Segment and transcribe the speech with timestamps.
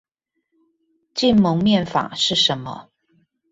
[1.13, 2.89] 禁蒙面法是什麼？